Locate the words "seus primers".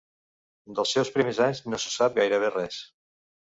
0.95-1.41